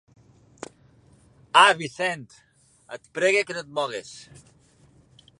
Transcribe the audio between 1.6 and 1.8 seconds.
Ah,